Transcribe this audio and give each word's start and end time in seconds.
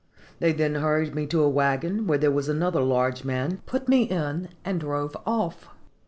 They 0.39 0.51
then 0.51 0.73
hurried 0.73 1.13
me 1.13 1.27
to 1.27 1.43
a 1.43 1.47
wagon, 1.47 2.07
where 2.07 2.17
there 2.17 2.31
was 2.31 2.49
another 2.49 2.79
large 2.81 3.23
man, 3.23 3.61
put 3.67 3.87
me 3.87 4.01
in, 4.01 4.49
and 4.65 4.79
drove 4.79 5.15
off. 5.27 5.67